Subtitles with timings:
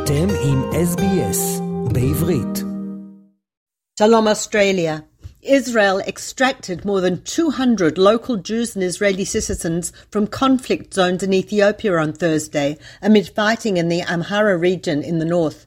[0.00, 2.64] אתם עם SBS בעברית.
[4.00, 5.04] Shalom Australia.
[5.42, 11.96] Israel extracted more than 200 local Jews and Israeli citizens from conflict zones in Ethiopia
[11.96, 15.66] on Thursday amid fighting in the Amhara region in the north.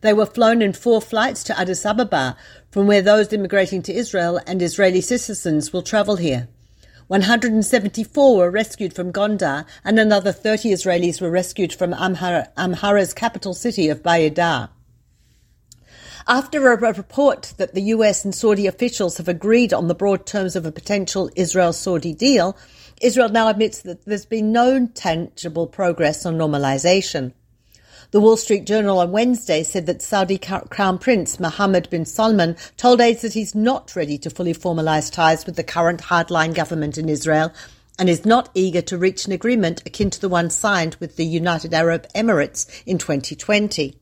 [0.00, 2.36] They were flown in four flights to Addis Ababa,
[2.72, 6.48] from where those immigrating to Israel and Israeli citizens will travel here.
[7.07, 13.53] 174 were rescued from Gondar, and another 30 Israelis were rescued from Amhara, Amhara's capital
[13.53, 14.69] city of Bahir Dar.
[16.27, 20.55] After a report that the US and Saudi officials have agreed on the broad terms
[20.55, 22.57] of a potential Israel Saudi deal,
[22.99, 27.33] Israel now admits that there's been no tangible progress on normalization.
[28.15, 33.01] The Wall Street Journal on Wednesday said that Saudi Crown Prince Mohammed bin Salman told
[33.01, 37.09] aides that he's not ready to fully formalize ties with the current hardline government in
[37.09, 37.51] Israel
[37.99, 41.25] and is not eager to reach an agreement akin to the one signed with the
[41.25, 43.99] United Arab Emirates in 2020.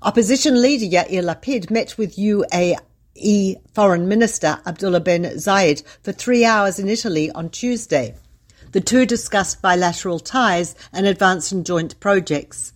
[0.00, 6.78] Opposition leader Yair Lapid met with UAE Foreign Minister Abdullah bin Zayed for three hours
[6.78, 8.14] in Italy on Tuesday.
[8.72, 12.72] The two discussed bilateral ties and advancing joint projects.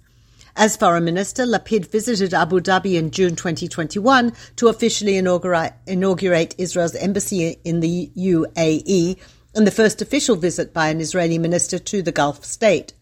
[0.57, 7.59] As Foreign Minister, Lapid visited Abu Dhabi in June 2021 to officially inaugurate, Israel's embassy
[7.65, 9.17] in the UAE
[9.57, 12.93] and the first official visit by an Israeli minister to the Gulf state.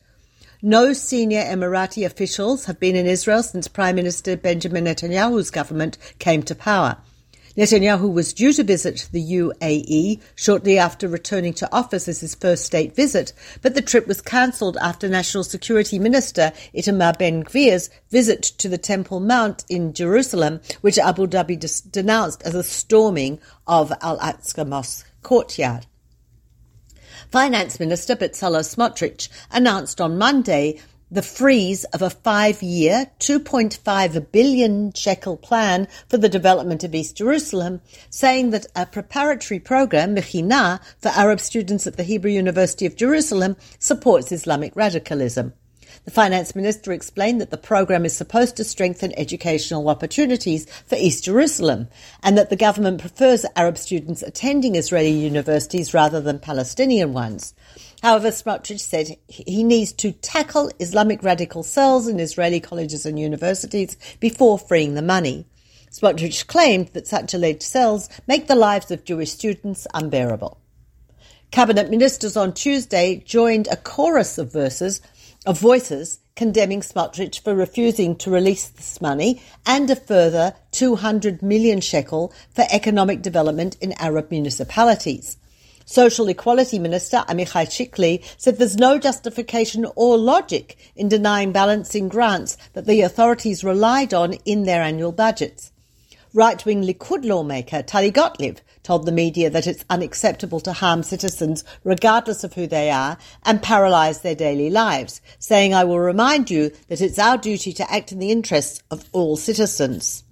[0.63, 6.43] No senior Emirati officials have been in Israel since Prime Minister Benjamin Netanyahu's government came
[6.45, 6.97] to power.
[7.57, 12.65] Netanyahu was due to visit the UAE shortly after returning to office as his first
[12.65, 18.43] state visit, but the trip was cancelled after National Security Minister Itamar Ben Gvir's visit
[18.43, 24.19] to the Temple Mount in Jerusalem, which Abu Dhabi denounced as a storming of Al
[24.19, 25.87] Aqsa Mosque courtyard.
[27.31, 30.81] Finance Minister Bezalel Smotrich announced on Monday
[31.13, 37.83] the freeze of a five-year, 2.5 billion shekel plan for the development of East Jerusalem,
[38.09, 43.57] saying that a preparatory program, Mechina, for Arab students at the Hebrew University of Jerusalem
[43.79, 45.53] supports Islamic radicalism.
[46.05, 51.23] The finance minister explained that the program is supposed to strengthen educational opportunities for East
[51.25, 51.87] Jerusalem
[52.25, 57.55] and that the government prefers Arab students attending Israeli universities rather than Palestinian ones.
[58.03, 63.97] However, Smotrich said he needs to tackle Islamic radical cells in Israeli colleges and universities
[64.19, 65.47] before freeing the money.
[65.93, 70.59] Smotrich claimed that such alleged cells make the lives of Jewish students unbearable.
[71.53, 75.01] Cabinet ministers on Tuesday joined a chorus of verses
[75.45, 81.81] of voices condemning Smotrich for refusing to release this money and a further 200 million
[81.81, 85.37] shekel for economic development in Arab municipalities.
[85.85, 92.57] Social Equality Minister Amichai Shikli said there's no justification or logic in denying balancing grants
[92.73, 95.73] that the authorities relied on in their annual budgets.
[96.35, 102.45] Right-wing Likud lawmaker Tali Gottlieb told the media that it's unacceptable to harm citizens regardless
[102.45, 107.01] of who they are and paralyze their daily lives, saying, I will remind you that
[107.01, 110.25] it's our duty to act in the interests of all citizens.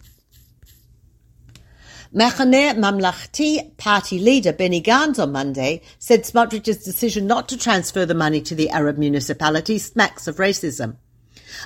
[2.13, 8.15] Machane Mamlachti party leader Benny Gantz on Monday said Smotrich's decision not to transfer the
[8.15, 10.97] money to the Arab municipalities smacks of racism.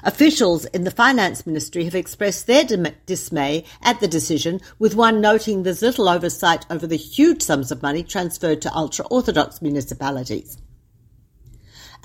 [0.03, 2.65] Officials in the finance ministry have expressed their
[3.07, 7.83] dismay at the decision, with one noting there's little oversight over the huge sums of
[7.83, 10.59] money transferred to ultra-Orthodox municipalities.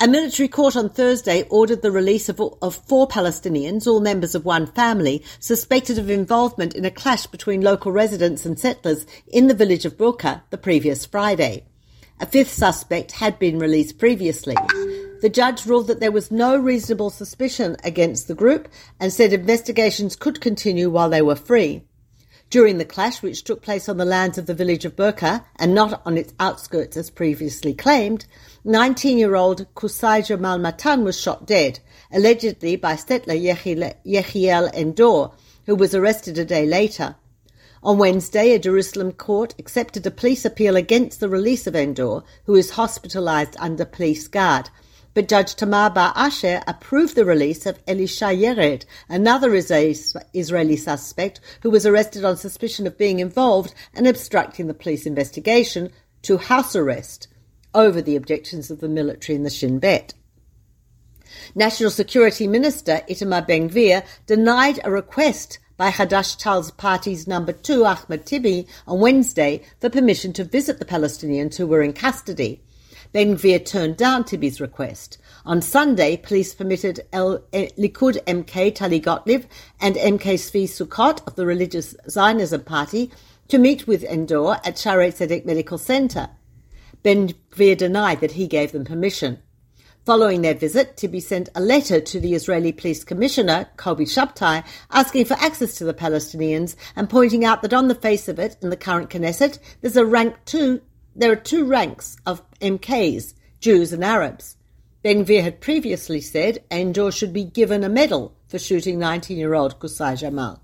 [0.01, 4.45] A military court on Thursday ordered the release of, of, four Palestinians, all members of
[4.45, 9.53] one family, suspected of involvement in a clash between local residents and settlers in the
[9.53, 11.65] village of Burqa the previous Friday.
[12.21, 14.55] A fifth suspect had been released previously.
[15.21, 18.69] The judge ruled that there was no reasonable suspicion against the group
[19.01, 21.83] and said investigations could continue while they were free.
[22.49, 25.75] During the clash, which took place on the lands of the village of Burqa and
[25.75, 28.25] not on its outskirts as previously claimed,
[28.65, 31.79] 19-year-old Kusai Jamal Matan was shot dead,
[32.11, 35.31] allegedly by settler Yechiel Endor,
[35.65, 37.15] who was arrested a day later.
[37.83, 42.55] On Wednesday, a Jerusalem court accepted a police appeal against the release of Endor, who
[42.55, 44.69] is hospitalized under police guard,
[45.19, 51.69] but Judge Tamar Bar Asher approved the release of Elisha Yered, another Israeli suspect who
[51.69, 57.27] was arrested on suspicion of being involved and obstructing the police investigation, to house arrest
[57.75, 60.13] over the objections of the military and the Shin Bet.
[61.53, 67.83] National Security Minister Itamar Ben Gvir denied a request by Hadash Ta'al's party's number two,
[67.83, 72.61] Ahmed Tibi, on Wednesday for permission to visit the Palestinians who were in custody.
[73.11, 75.17] Ben Gvir turned down Tibi's request.
[75.43, 79.45] On Sunday, police permitted El eh, Likud MK Tali Gottlieb
[79.81, 83.11] and MK Zvi Sukkot of the Religious Zionism Party
[83.47, 86.29] to meet with Endor at Shaare Zedek Medical Center.
[87.01, 89.39] Ben Gvir denied that he gave them permission.
[90.05, 95.25] Following their visit, Tibi sent a letter to the Israeli Police Commissioner, Kobi Shabtai, asking
[95.25, 98.69] for access to the Palestinians and pointing out that on the face of it, in
[98.69, 100.81] the current Knesset, there's a rank two,
[101.19, 104.55] there are two ranks of MKs, Jews and Arabs.
[105.03, 110.17] Ben Gvir had previously said Endor should be given a medal for shooting 19-year-old Qusay
[110.17, 110.63] Jamal.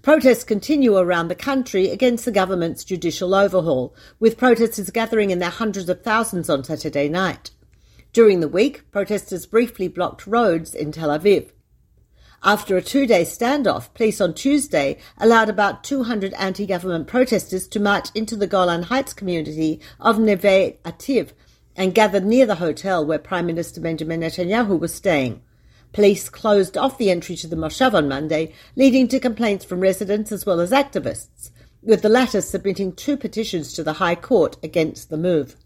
[0.00, 5.50] Protests continue around the country against the government's judicial overhaul, with protesters gathering in their
[5.50, 7.50] hundreds of thousands on Saturday night.
[8.14, 11.50] During the week, protesters briefly blocked roads in Tel Aviv.
[12.44, 18.36] After a two-day standoff, police on Tuesday allowed about 200 anti-government protesters to march into
[18.36, 21.32] the Golan Heights community of Neve Ativ
[21.74, 25.42] and gathered near the hotel where Prime Minister Benjamin Netanyahu was staying.
[25.92, 30.30] Police closed off the entry to the moshav on Monday, leading to complaints from residents
[30.30, 31.50] as well as activists,
[31.82, 35.56] with the latter submitting two petitions to the High Court against the move.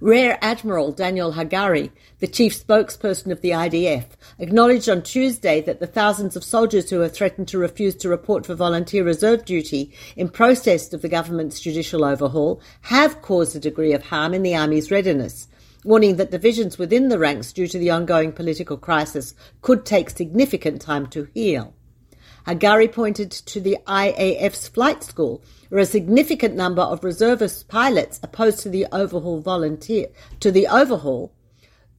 [0.00, 4.04] Rear Admiral Daniel Hagari, the chief spokesperson of the IDF,
[4.38, 8.46] acknowledged on Tuesday that the thousands of soldiers who have threatened to refuse to report
[8.46, 13.92] for volunteer reserve duty in protest of the government's judicial overhaul have caused a degree
[13.92, 15.48] of harm in the army's readiness,
[15.84, 20.80] warning that divisions within the ranks due to the ongoing political crisis could take significant
[20.80, 21.74] time to heal.
[22.48, 28.60] Hagari pointed to the IAF's flight school, where a significant number of reservist pilots opposed
[28.60, 30.06] to the overhaul volunteer
[30.40, 31.34] to the overhaul,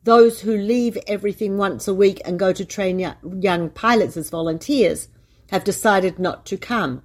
[0.06, 5.08] those who leave everything once a week and go to train young pilots as volunteers,
[5.52, 7.04] have decided not to come.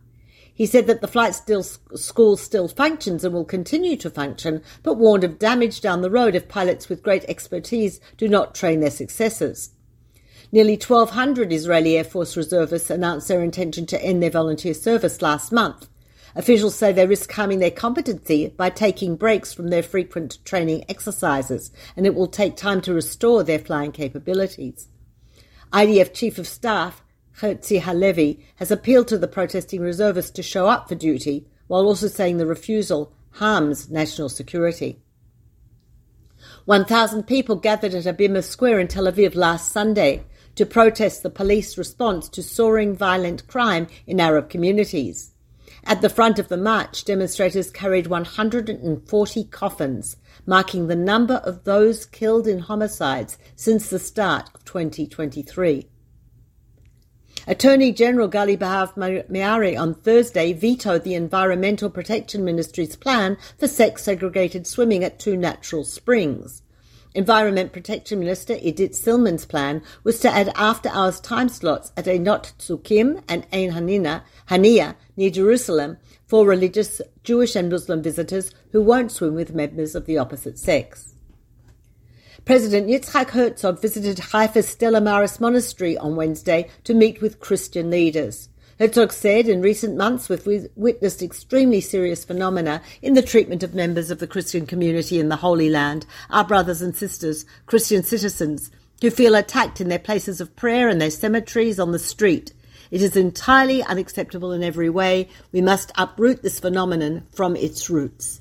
[0.55, 4.95] He said that the flight still, school still functions and will continue to function, but
[4.95, 8.91] warned of damage down the road if pilots with great expertise do not train their
[8.91, 9.75] successors.
[10.55, 15.51] Nearly 1,200 Israeli Air Force reservists announced their intention to end their volunteer service last
[15.51, 15.89] month.
[16.37, 21.73] Officials say they risk harming their competency by taking breaks from their frequent training exercises,
[21.97, 24.87] and it will take time to restore their flying capabilities.
[25.73, 27.03] IDF Chief of Staff
[27.41, 32.07] Herzi Halevi has appealed to the protesting reservists to show up for duty, while also
[32.07, 35.03] saying the refusal harms national security.
[36.67, 40.25] 1,000 people gathered at Habima Square in Tel Aviv last Sunday
[40.57, 45.33] to protest the police response to soaring violent crime in Arab communities.
[45.85, 50.17] At the front of the march, demonstrators carried 140 coffins,
[50.47, 55.89] marking the number of those killed in homicides since the start of 2023.
[57.47, 58.95] Attorney General Gali Baharav
[59.29, 65.37] Miara on Thursday vetoed the Environmental Protection Ministry's plan for sex segregated swimming at two
[65.37, 66.63] natural springs.
[67.15, 73.23] Environment Protection Minister Idit Silman's plan was to add after-hours time slots at Einot Tzukim
[73.29, 75.97] and Ein Hanina, Hania near Jerusalem
[76.27, 81.15] for religious Jewish and Muslim visitors who won't swim with members of the opposite sex.
[82.45, 88.49] President Yitzhak Herzog visited Haifa's Stella Maris Monastery on Wednesday to meet with Christian leaders.
[88.77, 94.11] Herzog said in recent months we've witnessed extremely serious phenomena in the treatment of members
[94.11, 99.11] of the Christian community in the Holy Land, our brothers and sisters, Christian citizens, who
[99.11, 102.53] feel attacked in their places of prayer and their cemeteries on the street.
[102.91, 105.29] It is entirely unacceptable in every way.
[105.53, 108.41] We must uproot this phenomenon from its roots.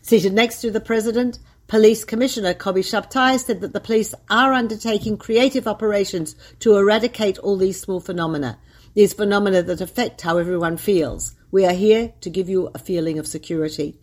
[0.00, 5.16] Seated next to the President, Police Commissioner Kobi Shabtai said that the police are undertaking
[5.16, 8.58] creative operations to eradicate all these small phenomena
[8.94, 11.34] these phenomena that affect how everyone feels.
[11.50, 13.98] We are here to give you a feeling of security.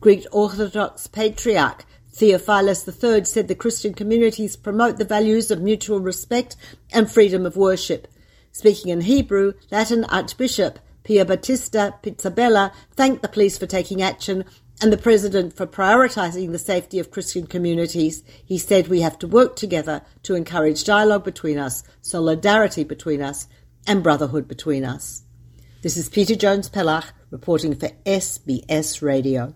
[0.00, 6.56] Greek Orthodox Patriarch Theophilus III said the Christian communities promote the values of mutual respect
[6.92, 8.08] and freedom of worship.
[8.52, 14.44] Speaking in Hebrew, Latin Archbishop Pierbattista Pizzaballa thanked the police for taking action
[14.80, 18.22] and the President for prioritizing the safety of Christian communities.
[18.44, 23.46] He said we have to work together to encourage dialogue between us, solidarity between us,
[23.86, 25.22] and brotherhood between us.
[25.82, 29.52] This is Peta Jones Pellach reporting for SBS Radio.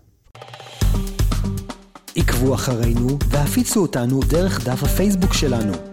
[2.15, 5.90] עקבו אחרינו והפיצו אותנו דרך דף הפייסבוק שלנו.